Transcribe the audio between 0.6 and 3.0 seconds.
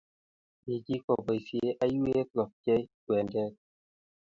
Lechi koboisie aiywet ko pchee